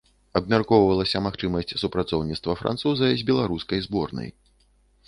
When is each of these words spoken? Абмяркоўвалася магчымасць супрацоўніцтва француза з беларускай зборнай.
Абмяркоўвалася 0.39 1.21
магчымасць 1.27 1.75
супрацоўніцтва 1.83 2.57
француза 2.63 3.15
з 3.21 3.31
беларускай 3.31 3.79
зборнай. 3.89 4.29